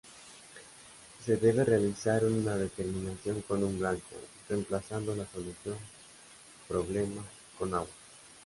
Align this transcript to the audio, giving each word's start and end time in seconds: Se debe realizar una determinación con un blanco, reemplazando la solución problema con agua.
Se 1.23 1.37
debe 1.37 1.63
realizar 1.63 2.25
una 2.25 2.57
determinación 2.57 3.41
con 3.43 3.63
un 3.63 3.77
blanco, 3.77 4.01
reemplazando 4.49 5.15
la 5.15 5.27
solución 5.27 5.77
problema 6.67 7.23
con 7.59 7.75
agua. 7.75 7.87